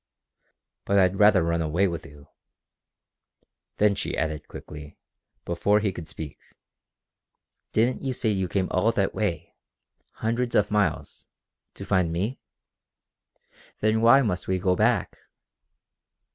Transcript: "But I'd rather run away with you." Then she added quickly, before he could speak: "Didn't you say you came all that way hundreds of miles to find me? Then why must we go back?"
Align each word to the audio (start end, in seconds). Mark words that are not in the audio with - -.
"But 0.83 0.97
I'd 0.97 1.19
rather 1.19 1.43
run 1.43 1.61
away 1.61 1.87
with 1.87 2.07
you." 2.07 2.27
Then 3.77 3.93
she 3.93 4.17
added 4.17 4.47
quickly, 4.47 4.97
before 5.45 5.79
he 5.79 5.91
could 5.91 6.07
speak: 6.07 6.39
"Didn't 7.71 8.01
you 8.01 8.11
say 8.11 8.29
you 8.31 8.47
came 8.47 8.67
all 8.71 8.91
that 8.93 9.13
way 9.13 9.53
hundreds 10.13 10.55
of 10.55 10.71
miles 10.71 11.27
to 11.75 11.85
find 11.85 12.11
me? 12.11 12.39
Then 13.77 14.01
why 14.01 14.23
must 14.23 14.47
we 14.47 14.57
go 14.57 14.75
back?" 14.75 15.19